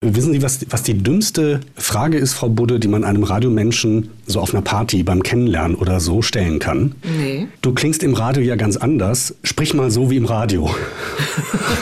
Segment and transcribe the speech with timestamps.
[0.00, 4.38] Wissen Sie, was, was die dümmste Frage ist, Frau Budde, die man einem Radiomenschen so
[4.38, 6.94] auf einer Party beim Kennenlernen oder so stellen kann?
[7.02, 7.48] Nee.
[7.62, 9.34] Du klingst im Radio ja ganz anders.
[9.42, 10.72] Sprich mal so wie im Radio.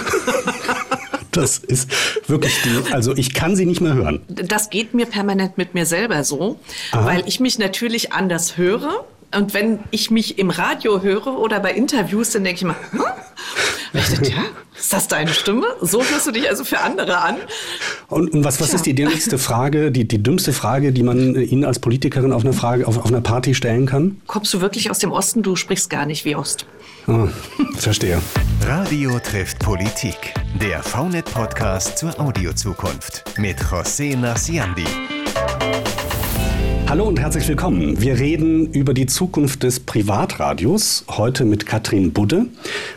[1.30, 1.90] das ist
[2.26, 4.20] wirklich die, also ich kann sie nicht mehr hören.
[4.28, 6.58] Das geht mir permanent mit mir selber so,
[6.92, 7.04] Aha.
[7.04, 9.04] weil ich mich natürlich anders höre.
[9.34, 13.02] Und wenn ich mich im Radio höre oder bei Interviews, dann denke ich mal, hm?
[13.98, 14.44] Ich dachte, ja,
[14.78, 15.66] ist das deine Stimme?
[15.80, 17.36] So hörst du dich also für andere an?
[18.08, 21.64] Und, und was, was ist die dümmste Frage, die, die dümmste Frage, die man Ihnen
[21.64, 24.20] als Politikerin auf einer, Frage, auf, auf einer Party stellen kann?
[24.26, 25.42] Kommst du wirklich aus dem Osten?
[25.42, 26.66] Du sprichst gar nicht wie Ost.
[27.06, 27.28] Ah,
[27.76, 28.20] verstehe.
[28.66, 30.34] Radio trifft Politik.
[30.60, 34.86] Der VNet-Podcast zur Audiozukunft mit José Nasiandi.
[36.96, 38.00] Hallo und herzlich willkommen.
[38.00, 41.04] Wir reden über die Zukunft des Privatradios.
[41.10, 42.46] Heute mit Katrin Budde,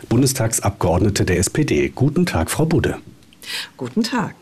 [0.08, 1.92] Bundestagsabgeordnete der SPD.
[1.94, 2.96] Guten Tag, Frau Budde.
[3.76, 4.34] Guten Tag.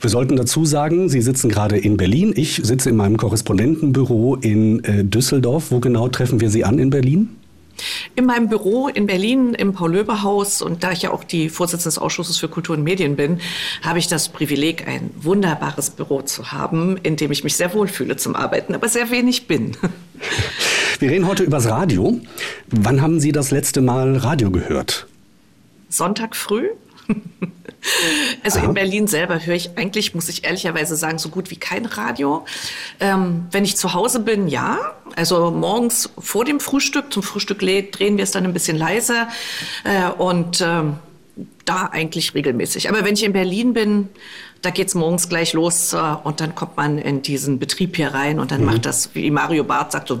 [0.00, 2.32] Wir sollten dazu sagen, Sie sitzen gerade in Berlin.
[2.36, 5.72] Ich sitze in meinem Korrespondentenbüro in äh, Düsseldorf.
[5.72, 7.30] Wo genau treffen wir Sie an in Berlin?
[8.14, 11.98] In meinem Büro in Berlin im Paul-Löbe-Haus und da ich ja auch die Vorsitzende des
[11.98, 13.40] Ausschusses für Kultur und Medien bin,
[13.82, 18.16] habe ich das Privileg, ein wunderbares Büro zu haben, in dem ich mich sehr wohlfühle
[18.16, 19.76] zum Arbeiten, aber sehr wenig bin.
[20.98, 22.20] Wir reden heute übers Radio.
[22.68, 25.06] Wann haben Sie das letzte Mal Radio gehört?
[25.88, 26.68] Sonntag früh.
[28.42, 28.66] Also Aha.
[28.66, 32.44] in Berlin selber höre ich eigentlich, muss ich ehrlicherweise sagen, so gut wie kein Radio.
[33.00, 34.94] Ähm, wenn ich zu Hause bin, ja.
[35.16, 39.28] Also morgens vor dem Frühstück, zum Frühstück drehen wir es dann ein bisschen leiser.
[39.84, 40.96] Äh, und ähm,
[41.64, 42.88] da eigentlich regelmäßig.
[42.88, 44.08] Aber wenn ich in Berlin bin,
[44.62, 48.14] da geht es morgens gleich los äh, und dann kommt man in diesen Betrieb hier
[48.14, 48.66] rein und dann mhm.
[48.66, 50.18] macht das, wie Mario Barth sagt, so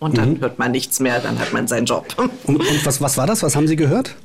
[0.00, 0.40] und dann mhm.
[0.40, 2.06] hört man nichts mehr, dann hat man seinen Job.
[2.16, 3.42] Und, und was, was war das?
[3.42, 4.16] Was haben Sie gehört?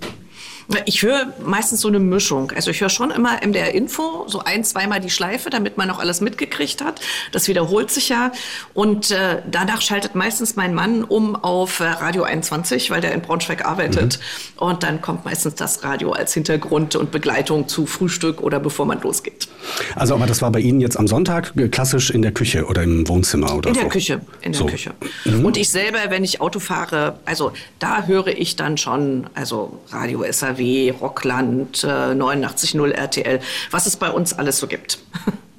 [0.85, 2.51] Ich höre meistens so eine Mischung.
[2.51, 5.97] Also ich höre schon immer MDR Info, so ein, zweimal die Schleife, damit man auch
[5.99, 7.01] alles mitgekriegt hat.
[7.31, 8.31] Das wiederholt sich ja.
[8.75, 13.21] Und äh, danach schaltet meistens mein Mann um auf äh, Radio 21, weil der in
[13.21, 14.19] Braunschweig arbeitet.
[14.19, 14.67] Mhm.
[14.67, 19.01] Und dann kommt meistens das Radio als Hintergrund und Begleitung zu Frühstück oder bevor man
[19.01, 19.47] losgeht.
[19.95, 23.07] Also aber das war bei Ihnen jetzt am Sonntag klassisch in der Küche oder im
[23.07, 23.89] Wohnzimmer oder In der so.
[23.89, 24.65] Küche, in der so.
[24.67, 24.91] Küche.
[25.25, 25.45] Mhm.
[25.45, 30.23] Und ich selber, wenn ich Auto fahre, also da höre ich dann schon, also Radio
[30.31, 33.39] SAW, NRW, Rockland, äh, 89.0 RTL,
[33.71, 34.99] was es bei uns alles so gibt.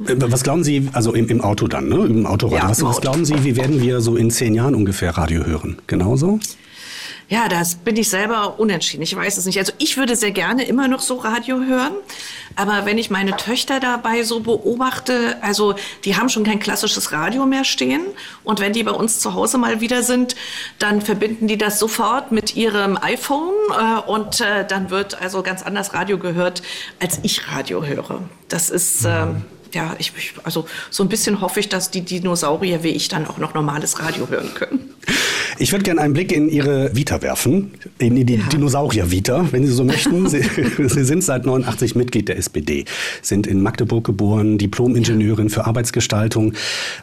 [0.06, 2.06] Äh, was glauben Sie, also im, im Auto dann, ne?
[2.06, 5.16] im Autoradio, ja, was, was glauben Sie, wie werden wir so in zehn Jahren ungefähr
[5.16, 5.76] Radio hören?
[5.86, 6.40] Genauso?
[7.30, 9.04] Ja, das bin ich selber unentschieden.
[9.04, 9.56] Ich weiß es nicht.
[9.56, 11.92] Also ich würde sehr gerne immer noch so Radio hören.
[12.56, 17.46] Aber wenn ich meine Töchter dabei so beobachte, also die haben schon kein klassisches Radio
[17.46, 18.02] mehr stehen.
[18.42, 20.34] Und wenn die bei uns zu Hause mal wieder sind,
[20.80, 23.54] dann verbinden die das sofort mit ihrem iPhone.
[23.78, 26.62] Äh, und äh, dann wird also ganz anders Radio gehört,
[26.98, 28.24] als ich Radio höre.
[28.48, 29.04] Das ist...
[29.04, 29.26] Äh,
[29.72, 30.12] ja, ich,
[30.44, 34.00] also so ein bisschen hoffe ich, dass die Dinosaurier wie ich dann auch noch normales
[34.00, 34.94] Radio hören können.
[35.60, 38.42] Ich würde gerne einen Blick in Ihre Vita werfen, in die ja.
[38.50, 40.26] Dinosaurier-Vita, wenn Sie so möchten.
[40.28, 42.86] Sie, Sie, sind seit 89 Mitglied der SPD,
[43.20, 46.54] sind in Magdeburg geboren, Diplom-Ingenieurin für Arbeitsgestaltung,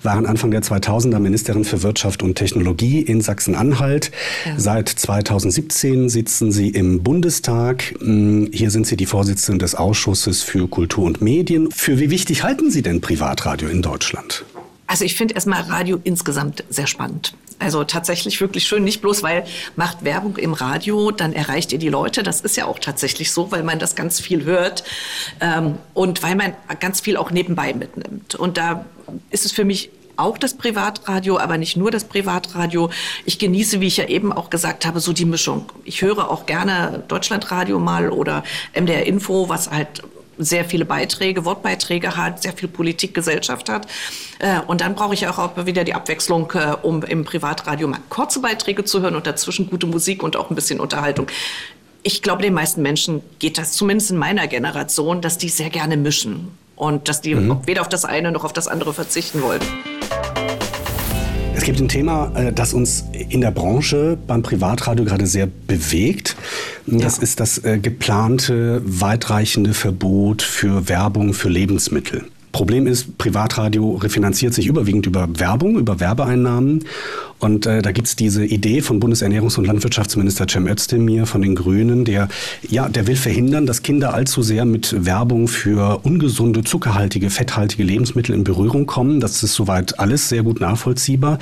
[0.01, 4.11] waren Anfang der 2000er Ministerin für Wirtschaft und Technologie in Sachsen-Anhalt.
[4.45, 4.53] Ja.
[4.57, 7.94] Seit 2017 sitzen Sie im Bundestag.
[7.99, 11.69] Hm, hier sind Sie die Vorsitzende des Ausschusses für Kultur und Medien.
[11.69, 14.44] Für wie wichtig halten Sie denn Privatradio in Deutschland?
[14.88, 17.34] Also ich finde erstmal Radio insgesamt sehr spannend.
[17.59, 19.45] Also tatsächlich wirklich schön, nicht bloß, weil
[19.75, 22.23] macht Werbung im Radio, dann erreicht ihr die Leute.
[22.23, 24.84] Das ist ja auch tatsächlich so, weil man das ganz viel hört
[25.41, 28.35] ähm, und weil man ganz viel auch nebenbei mitnimmt.
[28.35, 28.85] Und da
[29.29, 32.90] ist es für mich auch das Privatradio, aber nicht nur das Privatradio.
[33.25, 35.72] Ich genieße, wie ich ja eben auch gesagt habe, so die Mischung.
[35.84, 40.03] Ich höre auch gerne Deutschlandradio mal oder MDR Info, was halt
[40.37, 43.87] sehr viele Beiträge, Wortbeiträge hat, sehr viel Politik, Gesellschaft hat.
[44.39, 48.41] Äh, und dann brauche ich auch wieder die Abwechslung, äh, um im Privatradio mal kurze
[48.41, 51.27] Beiträge zu hören und dazwischen gute Musik und auch ein bisschen Unterhaltung.
[52.03, 55.97] Ich glaube, den meisten Menschen geht das, zumindest in meiner Generation, dass die sehr gerne
[55.97, 57.65] mischen und dass die mhm.
[57.65, 59.61] weder auf das eine noch auf das andere verzichten wollen.
[61.57, 66.37] Es gibt ein Thema, äh, das uns in der Branche beim Privatradio gerade sehr bewegt.
[66.85, 67.23] Das ja.
[67.23, 72.25] ist das äh, geplante, weitreichende Verbot für Werbung für Lebensmittel.
[72.51, 76.85] Problem ist, Privatradio refinanziert sich überwiegend über Werbung, über Werbeeinnahmen.
[77.39, 82.03] Und äh, da gibt's diese Idee von Bundesernährungs- und Landwirtschaftsminister Cem Özdemir von den Grünen,
[82.03, 82.29] der,
[82.67, 88.34] ja, der will verhindern, dass Kinder allzu sehr mit Werbung für ungesunde, zuckerhaltige, fetthaltige Lebensmittel
[88.34, 89.19] in Berührung kommen.
[89.19, 91.37] Das ist soweit alles sehr gut nachvollziehbar.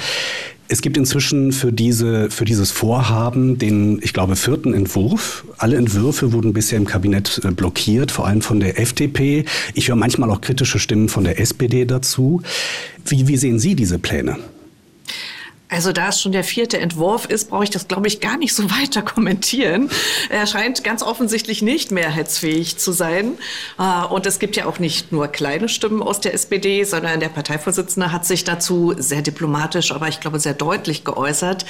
[0.67, 5.45] Es gibt inzwischen für, diese, für dieses Vorhaben den, ich glaube, vierten Entwurf.
[5.57, 9.45] Alle Entwürfe wurden bisher im Kabinett äh, blockiert, vor allem von der FDP.
[9.75, 12.41] Ich höre manchmal auch kritische Stimmen von der SPD dazu.
[13.05, 14.37] Wie, wie sehen Sie diese Pläne?
[15.67, 18.53] Also da es schon der vierte Entwurf ist, brauche ich das, glaube ich, gar nicht
[18.53, 19.89] so weiter kommentieren.
[20.29, 23.37] Er scheint ganz offensichtlich nicht mehrheitsfähig zu sein.
[23.79, 27.29] Äh, und es gibt ja auch nicht nur kleine Stimmen aus der SPD, sondern der
[27.29, 31.65] Parteivorsitzende hat sich dazu sehr diplomatisch, aber ich glaube sehr deutlich geäußert.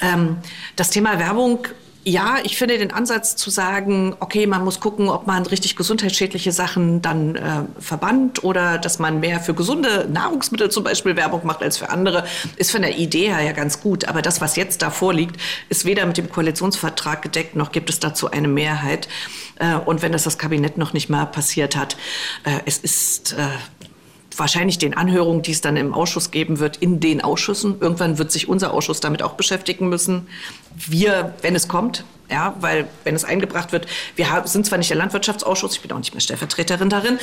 [0.00, 0.38] Ähm,
[0.76, 1.66] das Thema Werbung
[2.08, 6.52] ja, ich finde den Ansatz zu sagen, okay, man muss gucken, ob man richtig gesundheitsschädliche
[6.52, 11.64] Sachen dann äh, verbannt oder dass man mehr für gesunde Nahrungsmittel zum Beispiel Werbung macht
[11.64, 12.24] als für andere,
[12.58, 14.04] ist von der Idee her ja ganz gut.
[14.04, 15.34] Aber das, was jetzt da vorliegt,
[15.68, 19.08] ist weder mit dem Koalitionsvertrag gedeckt, noch gibt es dazu eine Mehrheit.
[19.58, 21.96] Äh, und wenn das das Kabinett noch nicht mal passiert hat,
[22.44, 23.48] äh, es ist äh,
[24.36, 27.76] wahrscheinlich den Anhörungen, die es dann im Ausschuss geben wird, in den Ausschüssen.
[27.80, 30.28] Irgendwann wird sich unser Ausschuss damit auch beschäftigen müssen.
[30.74, 33.86] Wir, wenn es kommt, ja, weil wenn es eingebracht wird,
[34.16, 37.18] wir sind zwar nicht der Landwirtschaftsausschuss, ich bin auch nicht mehr Stellvertreterin darin,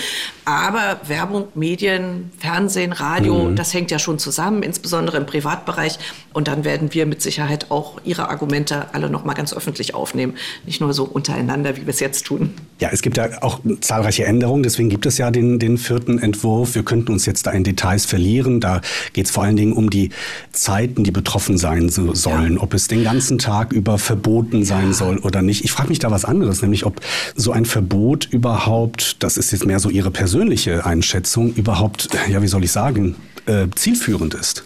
[0.46, 3.56] aber Werbung, Medien, Fernsehen, Radio, mhm.
[3.56, 6.00] das hängt ja schon zusammen, insbesondere im Privatbereich.
[6.34, 10.36] Und dann werden wir mit Sicherheit auch Ihre Argumente alle noch mal ganz öffentlich aufnehmen,
[10.66, 12.54] nicht nur so untereinander, wie wir es jetzt tun.
[12.80, 16.76] Ja, es gibt ja auch zahlreiche Änderungen, deswegen gibt es ja den, den vierten Entwurf.
[16.76, 18.60] Wir könnten uns jetzt da in Details verlieren.
[18.60, 18.82] Da
[19.14, 20.10] geht es vor allen Dingen um die
[20.52, 22.62] Zeiten, die betroffen sein sollen, ja.
[22.62, 25.63] ob es den ganzen Tag über verboten sein soll oder nicht.
[25.63, 27.01] Ich frage mich da was anderes, nämlich ob
[27.36, 32.48] so ein Verbot überhaupt, das ist jetzt mehr so Ihre persönliche Einschätzung, überhaupt, ja, wie
[32.48, 34.63] soll ich sagen, äh, zielführend ist.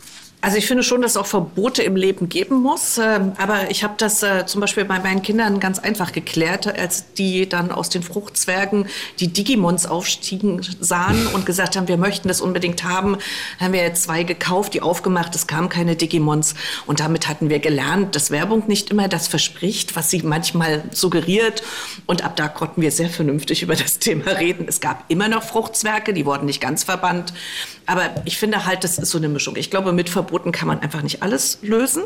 [0.47, 2.97] Also ich finde schon, dass es auch Verbote im Leben geben muss.
[2.97, 7.11] Ähm, aber ich habe das äh, zum Beispiel bei meinen Kindern ganz einfach geklärt, als
[7.15, 8.88] die dann aus den Fruchtzwergen
[9.19, 13.17] die Digimons aufstiegen sahen und gesagt haben, wir möchten das unbedingt haben.
[13.59, 16.55] Dann haben wir zwei gekauft, die aufgemacht, es kamen keine Digimons.
[16.85, 21.61] Und damit hatten wir gelernt, dass Werbung nicht immer das verspricht, was sie manchmal suggeriert.
[22.05, 24.65] Und ab da konnten wir sehr vernünftig über das Thema reden.
[24.69, 27.33] Es gab immer noch Fruchtzwerge, die wurden nicht ganz verbannt.
[27.85, 29.55] Aber ich finde halt, das ist so eine Mischung.
[29.55, 32.04] Ich glaube, mit Verboten kann man einfach nicht alles lösen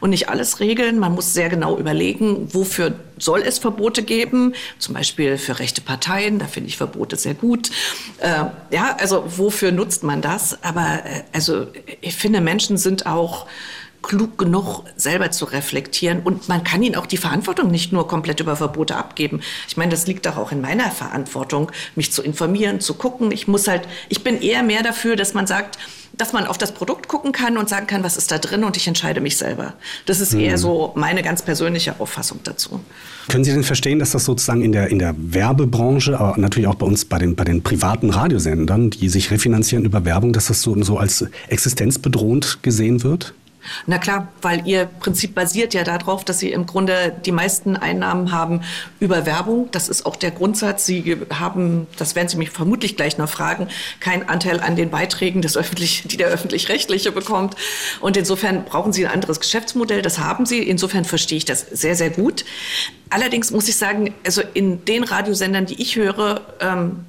[0.00, 0.98] und nicht alles regeln.
[0.98, 4.54] Man muss sehr genau überlegen, wofür soll es Verbote geben.
[4.78, 7.70] Zum Beispiel für rechte Parteien, da finde ich Verbote sehr gut.
[8.18, 10.62] Äh, ja, also wofür nutzt man das?
[10.62, 11.66] Aber äh, also
[12.00, 13.46] ich finde, Menschen sind auch
[14.06, 16.20] klug genug, selber zu reflektieren.
[16.22, 19.40] Und man kann ihnen auch die Verantwortung nicht nur komplett über Verbote abgeben.
[19.68, 23.32] Ich meine, das liegt doch auch in meiner Verantwortung, mich zu informieren, zu gucken.
[23.32, 25.78] Ich muss halt, ich bin eher mehr dafür, dass man sagt,
[26.16, 28.76] dass man auf das Produkt gucken kann und sagen kann, was ist da drin und
[28.76, 29.74] ich entscheide mich selber.
[30.06, 30.58] Das ist eher hm.
[30.58, 32.80] so meine ganz persönliche Auffassung dazu.
[33.28, 36.76] Können Sie denn verstehen, dass das sozusagen in der, in der Werbebranche, aber natürlich auch
[36.76, 40.62] bei uns bei den, bei den privaten Radiosendern, die sich refinanzieren über Werbung, dass das
[40.62, 43.34] so, so als existenzbedrohend gesehen wird?
[43.86, 48.32] Na klar, weil Ihr Prinzip basiert ja darauf, dass Sie im Grunde die meisten Einnahmen
[48.32, 48.62] haben
[49.00, 49.68] über Werbung.
[49.72, 50.86] Das ist auch der Grundsatz.
[50.86, 53.68] Sie haben, das werden Sie mich vermutlich gleich noch fragen,
[54.00, 55.56] keinen Anteil an den Beiträgen, des
[56.04, 57.54] die der öffentlich-rechtliche bekommt.
[58.00, 60.02] Und insofern brauchen Sie ein anderes Geschäftsmodell.
[60.02, 60.58] Das haben Sie.
[60.58, 62.44] Insofern verstehe ich das sehr, sehr gut.
[63.10, 67.04] Allerdings muss ich sagen, also in den Radiosendern, die ich höre, ähm,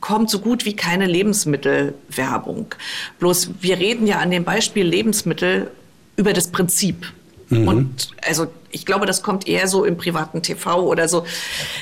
[0.00, 2.74] kommt so gut wie keine Lebensmittelwerbung.
[3.18, 5.70] Bloß wir reden ja an dem Beispiel Lebensmittel
[6.16, 7.12] über das Prinzip.
[7.50, 7.68] Mhm.
[7.68, 11.26] Und also ich glaube, das kommt eher so im privaten TV oder so.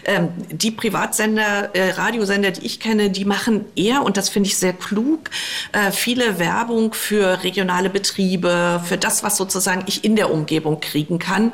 [0.04, 4.56] Ähm, die Privatsender, äh, Radiosender, die ich kenne, die machen eher, und das finde ich
[4.56, 5.30] sehr klug,
[5.72, 11.18] äh, viele Werbung für regionale Betriebe, für das, was sozusagen ich in der Umgebung kriegen
[11.18, 11.52] kann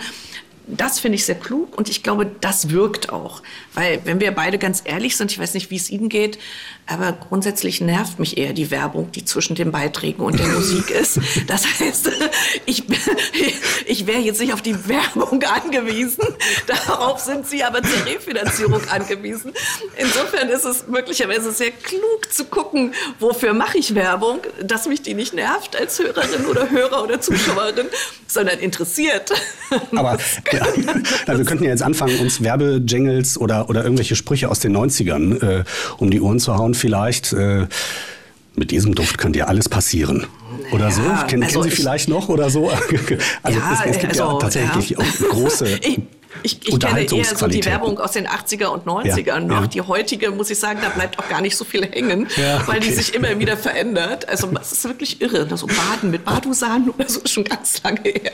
[0.66, 3.42] das finde ich sehr klug und ich glaube, das wirkt auch.
[3.74, 6.38] Weil, wenn wir beide ganz ehrlich sind, ich weiß nicht, wie es Ihnen geht,
[6.86, 11.20] aber grundsätzlich nervt mich eher die Werbung, die zwischen den Beiträgen und der Musik ist.
[11.46, 12.10] Das heißt,
[12.66, 12.84] ich,
[13.94, 16.24] ich wäre jetzt nicht auf die Werbung angewiesen.
[16.66, 19.52] Darauf sind Sie aber zur Refinanzierung angewiesen.
[19.96, 25.14] Insofern ist es möglicherweise sehr klug zu gucken, wofür mache ich Werbung, dass mich die
[25.14, 27.86] nicht nervt als Hörerin oder Hörer oder Zuschauerin,
[28.26, 29.30] sondern interessiert.
[29.92, 30.18] Aber
[30.52, 30.66] ja,
[31.26, 35.60] also wir könnten ja jetzt anfangen, uns Werbejingles oder, oder irgendwelche Sprüche aus den 90ern
[35.60, 35.64] äh,
[35.98, 36.74] um die Ohren zu hauen.
[36.74, 37.68] Vielleicht äh,
[38.56, 40.26] mit diesem Duft kann dir alles passieren.
[40.72, 41.02] Oder so?
[41.26, 42.70] Kennen, also kennen Sie vielleicht noch oder so?
[43.42, 44.98] Also ja, es, es gibt also, ja tatsächlich ja.
[45.30, 45.78] große.
[45.82, 46.00] Ich,
[46.42, 49.62] ich, ich kenne eher so die Werbung aus den 80er und 90er ja, noch.
[49.62, 49.66] Ja.
[49.66, 52.64] Die heutige, muss ich sagen, da bleibt auch gar nicht so viel hängen, ja, okay.
[52.66, 54.28] weil die sich immer wieder verändert.
[54.28, 55.46] Also es ist wirklich irre.
[55.56, 58.32] So Baden mit Badusan oder so ist schon ganz lange her.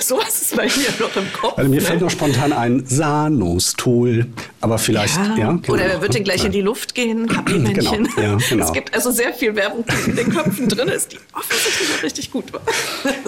[0.00, 1.58] so was ist bei mir noch im Kopf.
[1.58, 1.86] Also mir ne?
[1.86, 4.26] fällt noch spontan ein Sanostol,
[4.62, 5.36] aber vielleicht, ja.
[5.36, 5.74] ja genau.
[5.74, 8.04] Oder er wird den gleich in die Luft gehen, Happy-Männchen.
[8.14, 8.64] Genau, ja, genau.
[8.64, 12.02] Es gibt also sehr viel Werbung, die in den Köpfen drin ist, die offensichtlich auch
[12.02, 12.62] richtig gut war.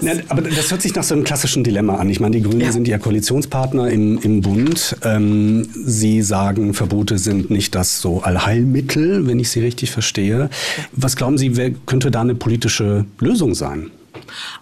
[0.00, 2.10] Ja, aber das hört sich nach so einem klassischen Dilemma an.
[2.10, 2.72] Ich meine, die Grünen ja.
[2.72, 4.96] sind ja Koalitionspartner im, im Bund.
[5.02, 10.50] Ähm, Sie sagen, Verbote sind nicht das so Allheilmittel, wenn ich Sie richtig verstehe.
[10.92, 13.90] Was glauben Sie, wer könnte da eine politische Lösung sein?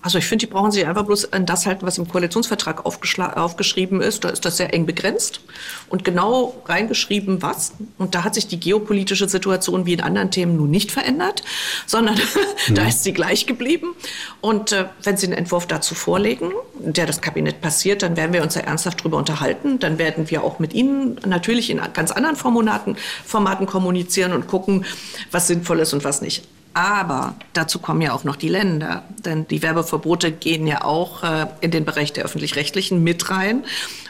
[0.02, 4.00] Also ich finde, die brauchen sich einfach bloß an das halten, was im Koalitionsvertrag aufgeschrieben
[4.00, 4.24] ist.
[4.24, 5.40] Da ist das sehr eng begrenzt
[5.88, 7.72] und genau reingeschrieben, was.
[7.98, 11.42] Und da hat sich die geopolitische Situation wie in anderen Themen nun nicht verändert,
[11.86, 12.16] sondern
[12.68, 12.74] mhm.
[12.74, 13.94] da ist sie gleich geblieben.
[14.40, 18.42] Und äh, wenn Sie einen Entwurf dazu vorlegen, der das Kabinett passiert, dann werden wir
[18.42, 19.78] uns da ernsthaft drüber unterhalten.
[19.78, 24.84] Dann werden wir auch mit Ihnen natürlich in ganz anderen Formaten, Formaten kommunizieren und gucken,
[25.30, 26.44] was sinnvoll ist und was nicht.
[26.74, 31.46] Aber dazu kommen ja auch noch die Länder, denn die Werbeverbote gehen ja auch äh,
[31.60, 33.64] in den Bereich der öffentlich-rechtlichen mit rein.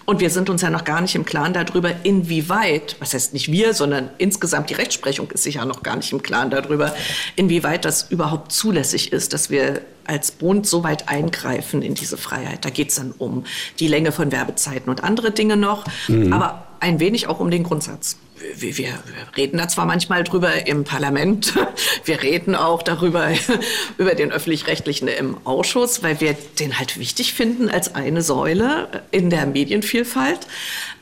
[0.04, 3.50] Und wir sind uns ja noch gar nicht im Klaren darüber, inwieweit, was heißt nicht
[3.50, 6.94] wir, sondern insgesamt die Rechtsprechung ist sich ja noch gar nicht im Klaren darüber,
[7.36, 12.64] inwieweit das überhaupt zulässig ist, dass wir als Bund so weit eingreifen in diese Freiheit.
[12.64, 13.44] Da geht es dann um
[13.78, 16.32] die Länge von Werbezeiten und andere Dinge noch, mhm.
[16.32, 18.18] aber ein wenig auch um den Grundsatz
[18.56, 18.92] wir, wir,
[19.36, 21.54] reden da zwar manchmal drüber im Parlament,
[22.04, 23.30] wir reden auch darüber
[23.98, 29.30] über den öffentlich-rechtlichen im Ausschuss, weil wir den halt wichtig finden als eine Säule in
[29.30, 30.40] der Medienvielfalt.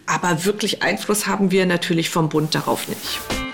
[0.07, 3.50] Aber wirklich Einfluss haben wir natürlich vom Bund darauf nicht.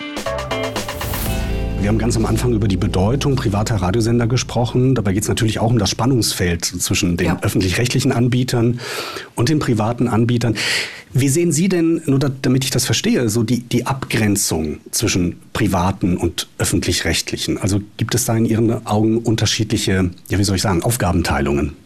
[1.81, 4.95] Wir haben ganz am Anfang über die Bedeutung privater Radiosender gesprochen.
[4.95, 7.39] Dabei geht es natürlich auch um das Spannungsfeld zwischen den ja.
[7.43, 8.81] öffentlich-rechtlichen Anbietern
[9.35, 10.57] und den privaten Anbietern.
[11.13, 16.17] Wie sehen Sie denn, nur damit ich das verstehe, so die, die Abgrenzung zwischen privaten
[16.17, 17.59] und öffentlich-rechtlichen?
[17.59, 21.77] Also gibt es da in Ihren Augen unterschiedliche, ja, wie soll ich sagen, Aufgabenteilungen?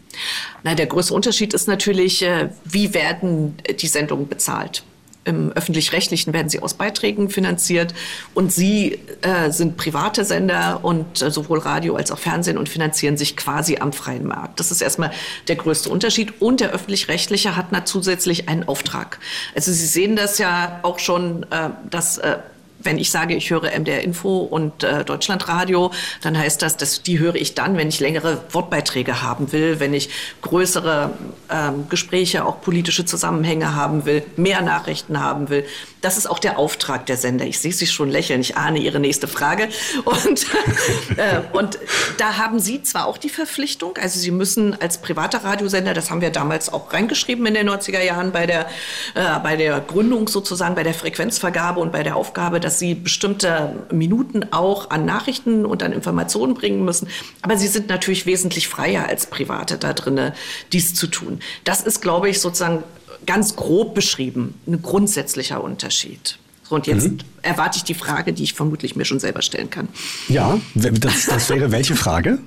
[0.62, 4.82] Na, der größte Unterschied ist natürlich, äh, wie werden die Sendungen bezahlt?
[5.25, 7.93] Im öffentlich-rechtlichen werden sie aus Beiträgen finanziert
[8.33, 13.19] und sie äh, sind private Sender und äh, sowohl Radio als auch Fernsehen und finanzieren
[13.19, 14.59] sich quasi am freien Markt.
[14.61, 15.11] Das ist erstmal
[15.49, 16.41] der größte Unterschied.
[16.41, 19.19] Und der öffentlich-rechtliche hat zusätzlich einen Auftrag.
[19.55, 22.39] Also Sie sehen das ja auch schon, äh, dass äh,
[22.82, 25.90] wenn ich sage, ich höre MDR Info und äh, Deutschlandradio,
[26.22, 29.94] dann heißt das, dass die höre ich dann, wenn ich längere Wortbeiträge haben will, wenn
[29.94, 30.10] ich
[30.42, 31.10] größere
[31.50, 35.64] ähm, Gespräche, auch politische Zusammenhänge haben will, mehr Nachrichten haben will.
[36.00, 37.45] Das ist auch der Auftrag der Sender.
[37.45, 39.69] Ich sehe Sie schon lächeln, ich ahne Ihre nächste Frage.
[40.04, 40.47] Und,
[41.16, 41.78] äh, und
[42.19, 46.21] da haben Sie zwar auch die Verpflichtung, also Sie müssen als privater Radiosender, das haben
[46.21, 48.66] wir damals auch reingeschrieben in den 90er Jahren bei der,
[49.14, 53.87] äh, bei der Gründung sozusagen, bei der Frequenzvergabe und bei der Aufgabe, dass Sie bestimmte
[53.90, 57.09] Minuten auch an Nachrichten und an Informationen bringen müssen.
[57.42, 60.35] Aber Sie sind natürlich wesentlich freier als Private da drinne,
[60.73, 61.40] dies zu tun.
[61.64, 62.83] Das ist, glaube ich, sozusagen
[63.30, 66.37] ganz grob beschrieben ein grundsätzlicher Unterschied.
[66.68, 67.18] Und jetzt mhm.
[67.42, 69.87] erwarte ich die Frage, die ich vermutlich mir schon selber stellen kann.
[70.28, 72.40] Ja, das, das wäre welche Frage?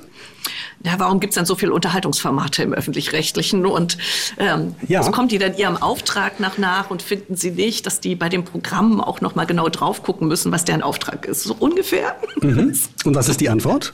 [0.83, 3.65] Ja, warum gibt es dann so viele Unterhaltungsformate im öffentlich-rechtlichen?
[3.65, 3.97] Und
[4.37, 5.03] ähm, ja.
[5.03, 8.27] so kommt die dann ihrem Auftrag nach nach und finden sie nicht, dass die bei
[8.27, 11.43] dem Programm auch noch mal genau drauf gucken müssen, was deren Auftrag ist.
[11.43, 12.17] So ungefähr.
[12.41, 12.77] Mhm.
[13.05, 13.93] Und was ist die Antwort?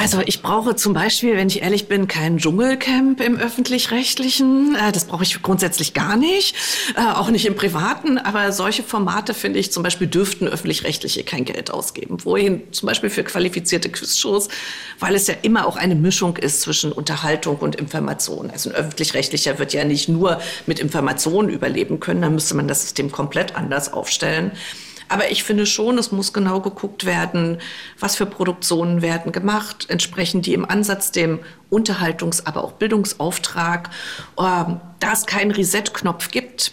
[0.00, 4.76] Also ich brauche zum Beispiel, wenn ich ehrlich bin, kein Dschungelcamp im öffentlich-rechtlichen.
[4.76, 6.54] Äh, das brauche ich grundsätzlich gar nicht,
[6.96, 8.16] äh, auch nicht im privaten.
[8.16, 12.18] Aber solche Formate, finde ich, zum Beispiel dürften öffentlich-rechtliche kein Geld ausgeben.
[12.24, 14.48] Wohin zum Beispiel für qualifizierte Quizshows,
[15.00, 18.50] weil es ja immer auch eine Mischung ist zwischen Unterhaltung und Information.
[18.50, 22.82] Also ein öffentlich-rechtlicher wird ja nicht nur mit Informationen überleben können, dann müsste man das
[22.82, 24.52] System komplett anders aufstellen.
[25.08, 27.58] Aber ich finde schon, es muss genau geguckt werden,
[27.98, 33.90] was für Produktionen werden gemacht, entsprechen die im Ansatz dem Unterhaltungs-, aber auch Bildungsauftrag.
[34.38, 36.72] Ähm, da es keinen Reset-Knopf gibt,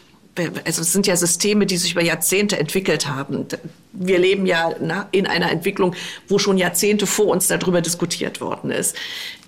[0.65, 3.45] also es sind ja Systeme, die sich über Jahrzehnte entwickelt haben.
[3.93, 4.69] Wir leben ja
[5.11, 5.95] in einer Entwicklung,
[6.27, 8.97] wo schon Jahrzehnte vor uns darüber diskutiert worden ist.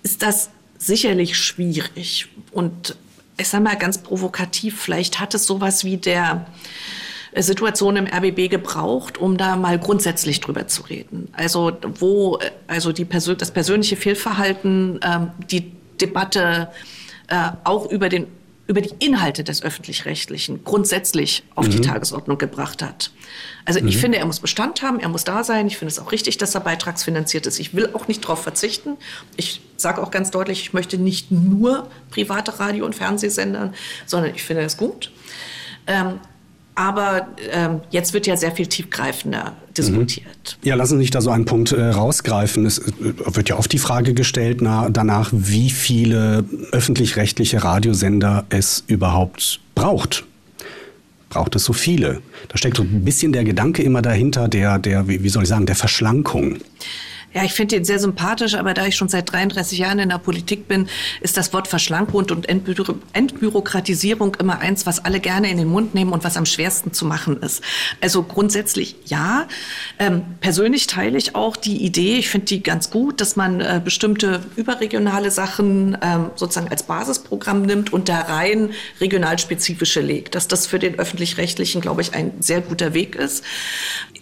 [0.03, 2.96] Ist das sicherlich schwierig und
[3.38, 6.48] ich sage mal ganz provokativ, vielleicht hat es sowas wie der
[7.44, 11.29] Situation im RBB gebraucht, um da mal grundsätzlich drüber zu reden.
[11.34, 16.70] Also wo also die Persön das persönliche Fehlverhalten, ähm, die Debatte
[17.27, 18.27] äh, auch über den
[18.67, 21.72] über die Inhalte des öffentlich-rechtlichen grundsätzlich auf mhm.
[21.72, 23.12] die Tagesordnung gebracht hat.
[23.63, 23.88] Also mhm.
[23.88, 25.67] ich finde, er muss Bestand haben, er muss da sein.
[25.67, 27.60] Ich finde es auch richtig, dass er beitragsfinanziert ist.
[27.60, 28.98] Ich will auch nicht darauf verzichten.
[29.38, 33.72] Ich sage auch ganz deutlich, ich möchte nicht nur private Radio- und Fernsehsender,
[34.06, 35.12] sondern ich finde es gut.
[35.88, 36.20] Ähm,
[36.77, 40.60] aber ähm, jetzt wird ja sehr viel tiefgreifender diskutiert.
[40.63, 42.67] Ja, lassen Sie sich da so einen Punkt äh, rausgreifen.
[42.67, 42.93] Es äh,
[43.25, 50.25] wird ja oft die Frage gestellt na, danach, wie viele öffentlich-rechtliche Radiosender es überhaupt braucht.
[51.29, 52.22] Braucht es so viele?
[52.48, 55.65] Da steckt so ein bisschen der Gedanke immer dahinter, der, der wie soll ich sagen,
[55.65, 56.60] der Verschlankung.
[57.34, 60.17] Ja, ich finde ihn sehr sympathisch, aber da ich schon seit 33 Jahren in der
[60.17, 60.88] Politik bin,
[61.19, 62.74] ist das Wort Verschlankung und Entbü
[63.13, 67.05] Entbürokratisierung immer eins, was alle gerne in den Mund nehmen und was am schwersten zu
[67.05, 67.62] machen ist.
[68.01, 69.48] Also grundsätzlich ja.
[70.00, 73.81] Ähm, persönlich teile ich auch die Idee, ich finde die ganz gut, dass man äh,
[73.84, 80.34] bestimmte überregionale Sachen ähm, sozusagen als Basisprogramm nimmt und da rein regionalspezifische legt.
[80.34, 83.43] Dass das für den öffentlich-rechtlichen, glaube ich, ein sehr guter Weg ist.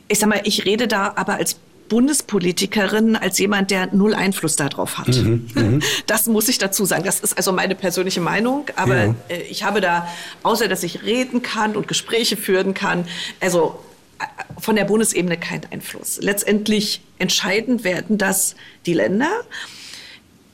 [0.08, 1.58] Ich sag mal, ich rede da aber als
[1.90, 5.08] Bundespolitikerin als jemand, der null Einfluss darauf hat.
[5.08, 7.04] Mhm, mhm, das muss ich dazu sagen.
[7.04, 8.66] Das ist also meine persönliche Meinung.
[8.76, 9.16] Aber ja.
[9.30, 10.08] Äh, ich habe da,
[10.44, 13.08] außer dass ich reden kann und Gespräche führen kann,
[13.40, 13.80] also
[14.20, 14.26] äh,
[14.60, 16.20] von der Bundesebene keinen Einfluss.
[16.22, 19.30] Letztendlich entscheidend werden das die Länder.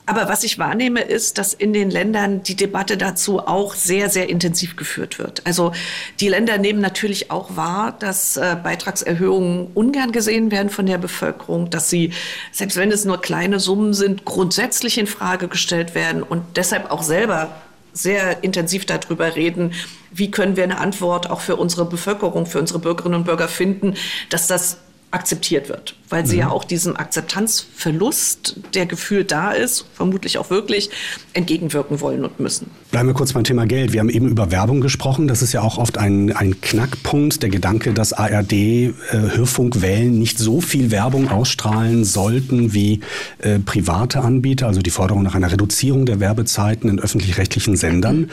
[0.06, 4.30] Aber was ich wahrnehme, ist, dass in den Ländern die Debatte dazu auch sehr, sehr
[4.30, 5.46] intensiv geführt wird.
[5.46, 5.74] Also
[6.20, 11.70] die Länder nehmen natürlich auch wahr, dass äh, Beitragserhöhungen ungern gesehen werden von der Bevölkerung,
[11.70, 12.14] dass sie,
[12.52, 17.04] selbst wenn es nur kleine Summen sind, grundsätzlich in Frage gestellt werden und deshalb auch
[17.04, 17.50] selber
[17.94, 19.74] sehr intensiv darüber reden,
[20.12, 23.96] wie können wir eine Antwort auch für unsere Bevölkerung, für unsere Bürgerinnen und Bürger finden,
[24.30, 24.78] dass das
[25.12, 26.42] akzeptiert wird, weil sie mhm.
[26.42, 30.90] ja auch diesem Akzeptanzverlust, der gefühlt da ist, vermutlich auch wirklich,
[31.34, 32.72] entgegenwirken wollen und müssen.
[32.92, 33.92] Bleiben wir kurz beim Thema Geld.
[33.92, 35.28] Wir haben eben über Werbung gesprochen.
[35.28, 40.38] Das ist ja auch oft ein, ein Knackpunkt, der Gedanke, dass ARD, äh, Hörfunkwellen nicht
[40.38, 43.02] so viel Werbung ausstrahlen sollten wie
[43.40, 48.32] äh, private Anbieter, also die Forderung nach einer Reduzierung der Werbezeiten in öffentlich-rechtlichen Sendern.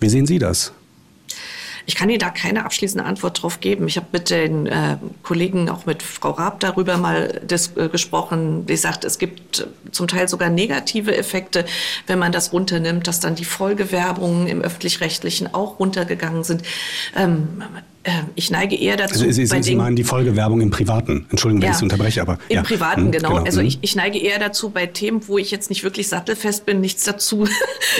[0.00, 0.72] Wie sehen Sie das?
[1.86, 3.86] Ich kann Ihnen da keine abschließende Antwort drauf geben.
[3.86, 8.64] Ich habe mit den äh, Kollegen, auch mit Frau Raab darüber mal des, äh, gesprochen.
[8.66, 11.64] Wie gesagt, es gibt zum Teil sogar negative Effekte,
[12.06, 16.62] wenn man das runternimmt, dass dann die Folgewerbungen im öffentlich-rechtlichen auch runtergegangen sind.
[17.14, 17.62] Ähm,
[18.06, 19.14] äh, ich neige eher dazu.
[19.14, 21.26] Also Sie, Sie, Sie meinen die Folgewerbung im Privaten.
[21.30, 22.38] Entschuldigung, wenn ja, ich Sie unterbreche, aber.
[22.48, 22.62] Im ja.
[22.62, 23.28] Privaten, hm, genau.
[23.30, 23.44] genau.
[23.44, 23.66] Also hm.
[23.66, 27.04] ich, ich, neige eher dazu, bei Themen, wo ich jetzt nicht wirklich sattelfest bin, nichts
[27.04, 27.46] dazu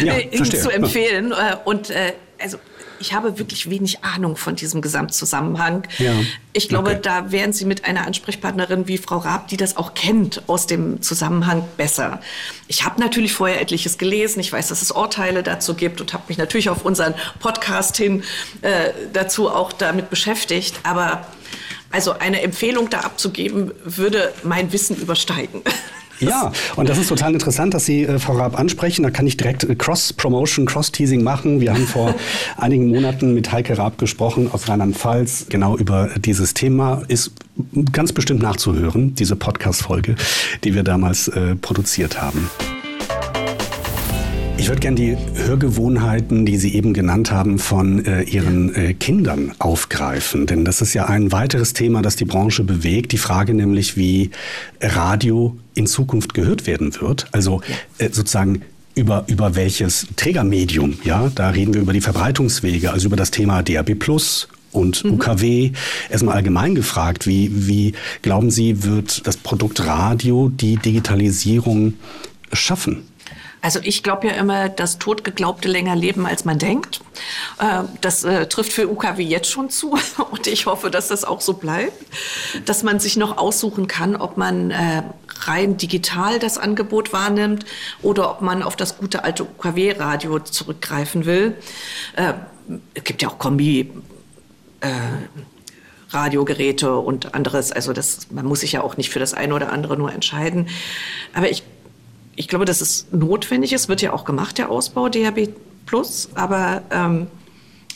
[0.02, 0.14] ja,
[0.44, 1.32] zu empfehlen.
[1.32, 2.58] Äh, und äh, also
[3.00, 5.86] ich habe wirklich wenig Ahnung von diesem Gesamtzusammenhang.
[5.98, 6.12] Ja.
[6.52, 7.00] Ich glaube, okay.
[7.02, 11.02] da wären Sie mit einer Ansprechpartnerin wie Frau Raab, die das auch kennt aus dem
[11.02, 12.20] Zusammenhang, besser.
[12.68, 14.40] Ich habe natürlich vorher etliches gelesen.
[14.40, 18.22] Ich weiß, dass es Urteile dazu gibt und habe mich natürlich auf unseren Podcast hin
[18.62, 20.80] äh, dazu auch damit beschäftigt.
[20.82, 21.26] Aber
[21.90, 25.62] also eine Empfehlung da abzugeben, würde mein Wissen übersteigen.
[26.20, 29.02] Ja, und das ist total interessant, dass Sie äh, Frau Raab ansprechen.
[29.02, 31.60] Da kann ich direkt äh, Cross-Promotion, Cross-Teasing machen.
[31.60, 32.14] Wir haben vor
[32.56, 37.02] einigen Monaten mit Heike Raab gesprochen aus Rheinland-Pfalz genau über dieses Thema.
[37.08, 37.32] Ist
[37.92, 40.16] ganz bestimmt nachzuhören, diese Podcast-Folge,
[40.64, 42.50] die wir damals äh, produziert haben.
[44.58, 49.52] Ich würde gerne die Hörgewohnheiten, die Sie eben genannt haben, von äh, Ihren äh, Kindern
[49.58, 50.46] aufgreifen.
[50.46, 53.12] Denn das ist ja ein weiteres Thema, das die Branche bewegt.
[53.12, 54.30] Die Frage nämlich, wie
[54.80, 57.28] Radio in Zukunft gehört werden wird.
[57.32, 57.60] Also
[57.98, 58.62] äh, sozusagen
[58.94, 60.98] über, über welches Trägermedium.
[61.04, 65.12] Ja, da reden wir über die Verbreitungswege, also über das Thema DAB Plus und mhm.
[65.12, 65.72] UKW.
[66.10, 67.92] Erstmal allgemein gefragt, wie, wie
[68.22, 71.94] glauben Sie, wird das Produkt Radio die Digitalisierung
[72.52, 73.02] schaffen?
[73.66, 77.00] Also ich glaube ja immer, dass Totgeglaubte länger leben, als man denkt.
[77.58, 79.98] Äh, das äh, trifft für UKW jetzt schon zu
[80.30, 81.92] und ich hoffe, dass das auch so bleibt,
[82.64, 85.02] dass man sich noch aussuchen kann, ob man äh,
[85.48, 87.66] rein digital das Angebot wahrnimmt
[88.02, 91.56] oder ob man auf das gute alte UKW-Radio zurückgreifen will.
[92.94, 93.90] Es gibt ja auch Kombi.
[96.10, 97.72] Radiogeräte und anderes.
[97.72, 100.68] Also das, man muss sich ja auch nicht für das eine oder andere nur entscheiden.
[101.34, 101.64] Aber ich
[102.36, 105.48] ich glaube, dass es notwendig ist, wird ja auch gemacht, der Ausbau DHB
[105.86, 107.28] Plus, aber ähm,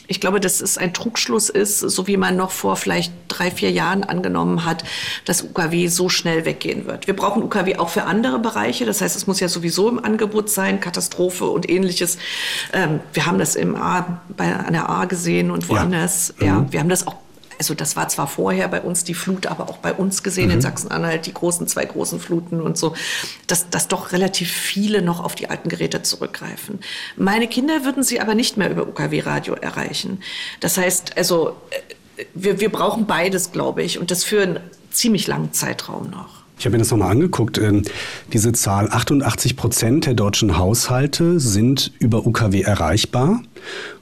[0.07, 3.71] ich glaube, dass es ein Trugschluss ist, so wie man noch vor vielleicht drei, vier
[3.71, 4.83] Jahren angenommen hat,
[5.23, 7.07] dass UKW so schnell weggehen wird.
[7.07, 8.85] Wir brauchen UKW auch für andere Bereiche.
[8.85, 12.17] Das heißt, es muss ja sowieso im Angebot sein, Katastrophe und ähnliches.
[12.73, 16.33] Ähm, wir haben das im A, bei, an der A gesehen und woanders.
[16.41, 17.15] Ja, ja wir haben das auch
[17.61, 20.53] also das war zwar vorher bei uns die Flut, aber auch bei uns gesehen mhm.
[20.53, 22.95] in Sachsen-Anhalt, die großen, zwei großen Fluten und so,
[23.45, 26.79] dass, dass doch relativ viele noch auf die alten Geräte zurückgreifen.
[27.17, 30.21] Meine Kinder würden sie aber nicht mehr über UKW-Radio erreichen.
[30.59, 35.27] Das heißt, also äh, wir, wir brauchen beides, glaube ich, und das für einen ziemlich
[35.27, 36.41] langen Zeitraum noch.
[36.57, 37.59] Ich habe mir das nochmal angeguckt.
[37.59, 37.83] Ähm,
[38.33, 43.43] diese Zahl, 88 Prozent der deutschen Haushalte sind über UKW erreichbar.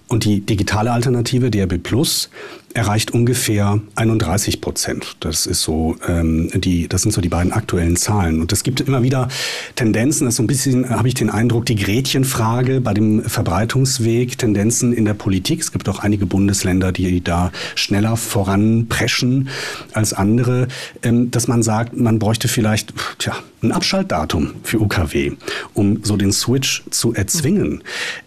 [0.09, 2.31] Und die digitale Alternative, DRB Plus,
[2.73, 5.17] erreicht ungefähr 31 Prozent.
[5.19, 8.41] Das ist so ähm, die, das sind so die beiden aktuellen Zahlen.
[8.41, 9.27] Und es gibt immer wieder
[9.75, 10.25] Tendenzen.
[10.25, 14.93] Das ist so ein bisschen, habe ich den Eindruck, die Gretchenfrage bei dem Verbreitungsweg, Tendenzen
[14.93, 15.61] in der Politik.
[15.61, 19.49] Es gibt auch einige Bundesländer, die da schneller voranpreschen
[19.93, 20.67] als andere,
[21.03, 25.33] ähm, dass man sagt, man bräuchte vielleicht, tja, ein Abschaltdatum für UKW,
[25.75, 27.83] um so den Switch zu erzwingen.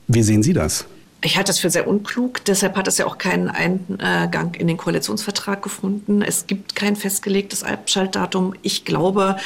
[0.07, 0.87] Wie sehen Sie das?
[1.25, 2.45] Ich halte das für sehr unklug.
[2.45, 6.21] Deshalb hat es ja auch keinen Eingang in den Koalitionsvertrag gefunden.
[6.21, 8.55] Es gibt kein festgelegtes Abschaltdatum.
[8.63, 9.37] Ich glaube,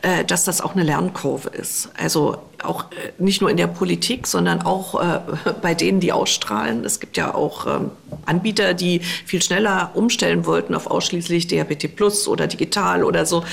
[0.00, 1.90] äh, dass das auch eine Lernkurve ist.
[1.98, 5.20] Also auch äh, nicht nur in der Politik, sondern auch äh,
[5.62, 6.86] bei denen, die ausstrahlen.
[6.86, 7.90] Es gibt ja auch ähm,
[8.24, 13.44] Anbieter, die viel schneller umstellen wollten auf ausschließlich DHBT Plus oder digital oder so.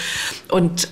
[0.50, 0.88] Und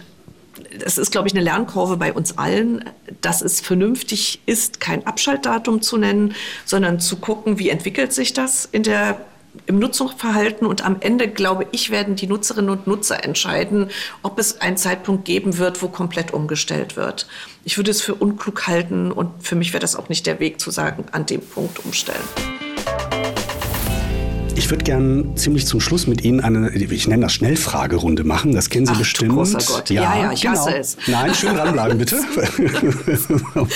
[0.79, 2.85] das ist, glaube ich, eine Lernkurve bei uns allen,
[3.21, 6.33] dass es vernünftig ist, kein Abschaltdatum zu nennen,
[6.65, 9.25] sondern zu gucken, wie entwickelt sich das in der
[9.65, 13.89] im Nutzungsverhalten und am Ende, glaube ich, werden die Nutzerinnen und Nutzer entscheiden,
[14.23, 17.27] ob es einen Zeitpunkt geben wird, wo komplett umgestellt wird.
[17.65, 20.61] Ich würde es für unklug halten und für mich wäre das auch nicht der Weg
[20.61, 22.21] zu sagen, an dem Punkt umstellen.
[24.55, 28.53] Ich würde gern ziemlich zum Schluss mit Ihnen eine, ich nenne das Schnellfragerunde machen.
[28.53, 29.33] Das kennen Sie Ach, bestimmt.
[29.33, 29.89] großer Gott.
[29.89, 30.57] Ja, ja, ja ich genau.
[30.59, 30.97] hasse es.
[31.07, 32.21] Nein, schön dranbleiben, bitte.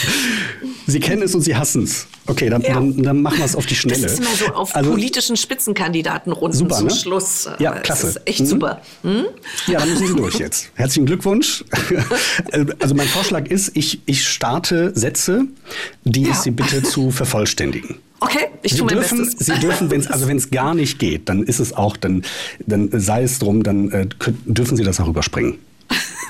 [0.88, 2.07] Sie kennen es und Sie hassen es.
[2.27, 2.75] Okay, dann, ja.
[2.75, 4.01] dann, dann, machen wir es auf die Schnelle.
[4.03, 6.93] Das ist immer so auf also, politischen Spitzenkandidatenrunden super, zum ne?
[6.93, 7.49] Schluss.
[7.59, 8.07] Ja, klasse.
[8.07, 8.45] Das ist echt mhm.
[8.45, 8.81] super.
[9.01, 9.25] Hm?
[9.67, 10.71] Ja, dann müssen Sie durch jetzt.
[10.75, 11.63] Herzlichen Glückwunsch.
[12.79, 15.45] Also mein Vorschlag ist, ich, ich starte Sätze,
[16.03, 16.33] die ja.
[16.33, 17.97] Sie bitte zu vervollständigen.
[18.19, 19.45] Okay, ich tue mein dürfen, Bestes.
[19.45, 22.23] Sie dürfen, wenn's, also wenn es gar nicht geht, dann ist es auch, dann,
[22.65, 24.08] dann sei es drum, dann äh,
[24.45, 25.60] dürfen Sie das auch überspringen.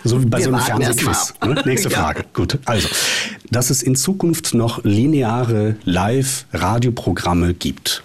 [0.04, 1.34] So wie bei Wir so einem Fernsehquiz.
[1.43, 1.62] Ne?
[1.65, 1.98] Nächste ja.
[1.98, 2.26] Frage.
[2.34, 2.60] Gut.
[2.65, 2.88] Also,
[3.50, 8.04] dass es in Zukunft noch lineare Live-Radioprogramme gibt.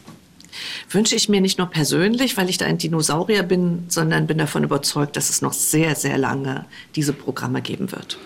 [0.91, 4.65] Wünsche ich mir nicht nur persönlich, weil ich da ein Dinosaurier bin, sondern bin davon
[4.65, 6.65] überzeugt, dass es noch sehr, sehr lange
[6.97, 8.19] diese Programme geben wird.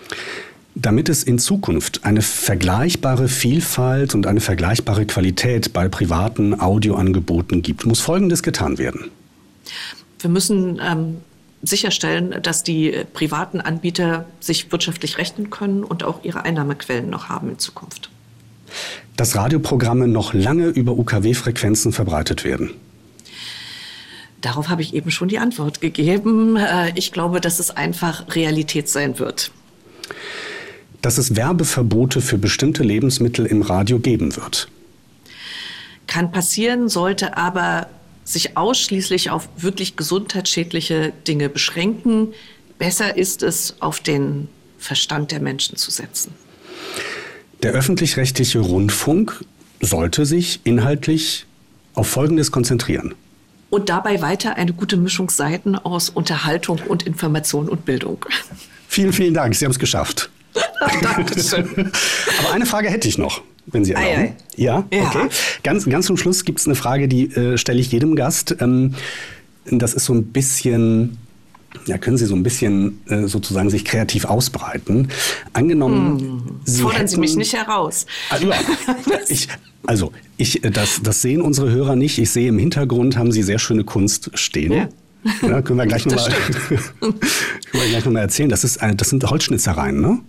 [0.77, 7.85] Damit es in Zukunft eine vergleichbare Vielfalt und eine vergleichbare Qualität bei privaten Audioangeboten gibt,
[7.85, 9.09] muss Folgendes getan werden.
[10.19, 11.21] Wir müssen ähm,
[11.63, 17.51] sicherstellen, dass die privaten Anbieter sich wirtschaftlich rechnen können und auch ihre Einnahmequellen noch haben
[17.51, 18.09] in Zukunft.
[19.15, 22.71] Dass Radioprogramme noch lange über UKW-Frequenzen verbreitet werden.
[24.41, 26.57] Darauf habe ich eben schon die Antwort gegeben.
[26.57, 29.51] Äh, ich glaube, dass es einfach Realität sein wird
[31.05, 34.69] dass es Werbeverbote für bestimmte Lebensmittel im Radio geben wird.
[36.07, 37.89] Kann passieren, sollte aber
[38.23, 42.29] sich ausschließlich auf wirklich gesundheitsschädliche Dinge beschränken.
[42.79, 44.47] Besser ist es, auf den
[44.79, 46.33] Verstand der Menschen zu setzen.
[47.61, 49.45] Der öffentlich-rechtliche Rundfunk
[49.81, 51.45] sollte sich inhaltlich
[51.93, 53.13] auf Folgendes konzentrieren.
[53.69, 58.25] Und dabei weiter eine gute Mischung Seiten aus Unterhaltung und Information und Bildung.
[58.87, 59.53] Vielen, vielen Dank.
[59.53, 60.31] Sie haben es geschafft.
[61.01, 61.69] Dankeschön.
[62.39, 64.15] Aber eine Frage hätte ich noch, wenn Sie erlauben.
[64.15, 64.35] Ei, ei.
[64.55, 64.85] Ja?
[64.91, 65.27] ja, okay.
[65.63, 68.55] Ganz, ganz zum Schluss gibt es eine Frage, die äh, stelle ich jedem Gast.
[68.59, 68.95] Ähm,
[69.65, 71.17] das ist so ein bisschen
[71.85, 75.09] ja, können Sie so ein bisschen äh, sozusagen sich kreativ ausbreiten.
[75.53, 76.41] Angenommen, hm.
[76.63, 78.05] Sie fordern hätten, Sie mich nicht heraus.
[78.29, 78.55] Also, ja,
[79.27, 79.49] ich,
[79.85, 82.17] also ich, äh, das, das sehen unsere Hörer nicht.
[82.17, 84.71] Ich sehe im Hintergrund haben Sie sehr schöne Kunst stehen.
[84.71, 84.89] Ja.
[85.41, 86.29] Ja, können wir gleich nochmal
[87.73, 88.47] noch erzählen.
[88.47, 90.19] Das, ist, das sind Holzschnitzereien, ne?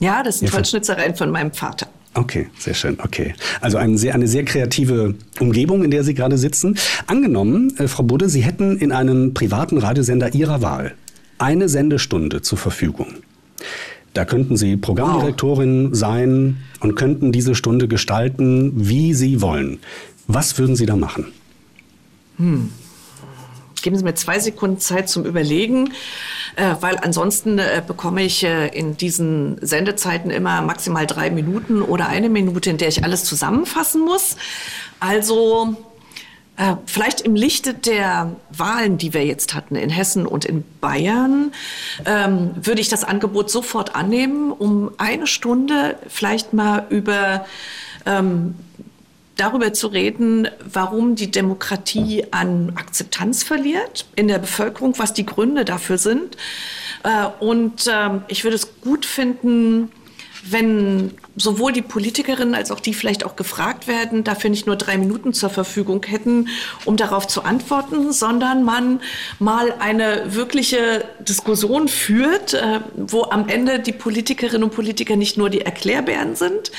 [0.00, 1.88] Ja, das sind Holzschnitzereien von meinem Vater.
[2.14, 2.98] Okay, sehr schön.
[3.02, 3.34] Okay.
[3.60, 6.76] Also eine sehr, eine sehr kreative Umgebung, in der Sie gerade sitzen.
[7.06, 10.94] Angenommen, äh, Frau Budde, Sie hätten in einem privaten Radiosender Ihrer Wahl
[11.38, 13.06] eine Sendestunde zur Verfügung.
[14.14, 15.96] Da könnten Sie Programmdirektorin wow.
[15.96, 19.78] sein und könnten diese Stunde gestalten, wie Sie wollen.
[20.26, 21.26] Was würden Sie da machen?
[22.38, 22.70] Hm.
[23.82, 25.92] Geben Sie mir zwei Sekunden Zeit zum Überlegen,
[26.56, 32.08] äh, weil ansonsten äh, bekomme ich äh, in diesen Sendezeiten immer maximal drei Minuten oder
[32.08, 34.36] eine Minute, in der ich alles zusammenfassen muss.
[35.00, 35.76] Also
[36.58, 41.52] äh, vielleicht im Lichte der Wahlen, die wir jetzt hatten in Hessen und in Bayern,
[42.04, 47.46] ähm, würde ich das Angebot sofort annehmen, um eine Stunde vielleicht mal über
[48.06, 48.56] ähm,
[49.38, 55.64] darüber zu reden, warum die Demokratie an Akzeptanz verliert in der Bevölkerung, was die Gründe
[55.64, 56.36] dafür sind.
[57.04, 59.90] Äh, und ähm, ich würde es gut finden,
[60.52, 64.98] wenn sowohl die Politikerinnen als auch die vielleicht auch gefragt werden, dafür nicht nur drei
[64.98, 66.48] Minuten zur Verfügung hätten,
[66.84, 69.00] um darauf zu antworten, sondern man
[69.38, 75.50] mal eine wirkliche Diskussion führt, äh, wo am Ende die Politikerinnen und Politiker nicht nur
[75.50, 76.72] die Erklärbären sind,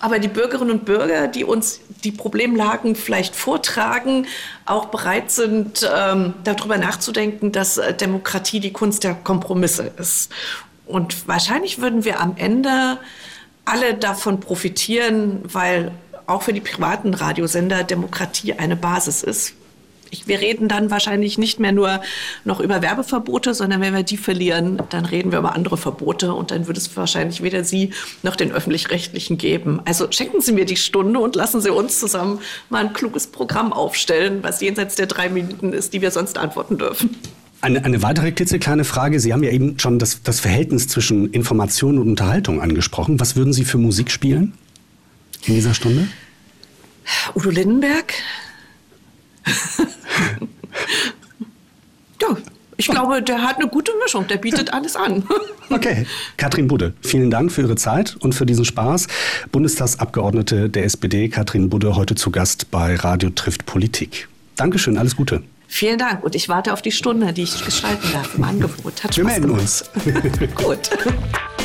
[0.00, 4.26] aber die Bürgerinnen und Bürger, die uns die Problemlagen vielleicht vortragen,
[4.64, 10.30] auch bereit sind, ähm, darüber nachzudenken, dass äh, Demokratie die Kunst der Kompromisse ist.
[10.86, 12.98] Und wahrscheinlich würden wir am Ende
[13.64, 15.90] alle davon profitieren, weil
[16.26, 19.54] auch für die privaten Radiosender Demokratie eine Basis ist.
[20.10, 22.00] Ich, wir reden dann wahrscheinlich nicht mehr nur
[22.44, 26.52] noch über Werbeverbote, sondern wenn wir die verlieren, dann reden wir über andere Verbote und
[26.52, 29.80] dann würde es wahrscheinlich weder Sie noch den öffentlich-rechtlichen geben.
[29.84, 33.72] Also schenken Sie mir die Stunde und lassen Sie uns zusammen mal ein kluges Programm
[33.72, 37.16] aufstellen, was jenseits der drei Minuten ist, die wir sonst antworten dürfen.
[37.66, 39.18] Eine, eine weitere klitzekleine Frage.
[39.18, 43.18] Sie haben ja eben schon das, das Verhältnis zwischen Information und Unterhaltung angesprochen.
[43.18, 44.52] Was würden Sie für Musik spielen
[45.46, 46.06] in dieser Stunde?
[47.34, 48.14] Udo Lindenberg.
[52.22, 52.36] ja,
[52.76, 54.28] ich glaube, der hat eine gute Mischung.
[54.28, 55.24] Der bietet alles an.
[55.70, 56.06] okay.
[56.36, 59.08] Katrin Budde, vielen Dank für Ihre Zeit und für diesen Spaß.
[59.50, 64.28] Bundestagsabgeordnete der SPD, Katrin Budde, heute zu Gast bei Radio trifft Politik.
[64.54, 65.42] Dankeschön, alles Gute.
[65.68, 69.04] Vielen Dank und ich warte auf die Stunde, die ich gestalten darf im Angebot.
[69.04, 69.84] Hat Wir melden uns.
[70.54, 70.90] Gut.